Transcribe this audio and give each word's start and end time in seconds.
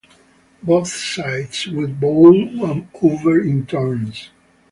Both 0.63 0.87
sides 0.95 1.67
will 1.67 1.87
bowl 1.89 2.33
one 2.57 2.89
over, 3.03 3.39
in 3.39 3.67
turns. 3.67 4.29